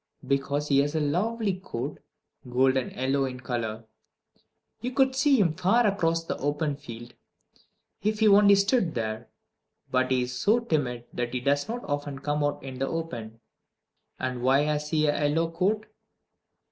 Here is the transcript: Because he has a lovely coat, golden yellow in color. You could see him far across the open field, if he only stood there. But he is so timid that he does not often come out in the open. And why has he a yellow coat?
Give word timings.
Because 0.27 0.69
he 0.69 0.79
has 0.79 0.95
a 0.95 0.99
lovely 0.99 1.59
coat, 1.59 1.99
golden 2.49 2.89
yellow 2.89 3.25
in 3.25 3.39
color. 3.39 3.85
You 4.79 4.93
could 4.93 5.13
see 5.15 5.39
him 5.39 5.53
far 5.53 5.85
across 5.85 6.23
the 6.23 6.37
open 6.39 6.75
field, 6.75 7.13
if 8.01 8.17
he 8.17 8.27
only 8.27 8.55
stood 8.55 8.95
there. 8.95 9.27
But 9.91 10.09
he 10.09 10.23
is 10.23 10.35
so 10.35 10.59
timid 10.59 11.05
that 11.13 11.35
he 11.35 11.39
does 11.39 11.69
not 11.69 11.83
often 11.87 12.17
come 12.17 12.43
out 12.43 12.63
in 12.63 12.79
the 12.79 12.87
open. 12.87 13.41
And 14.19 14.41
why 14.41 14.61
has 14.61 14.89
he 14.89 15.05
a 15.05 15.27
yellow 15.27 15.51
coat? 15.51 15.85